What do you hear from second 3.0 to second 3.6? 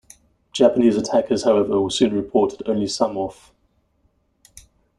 off.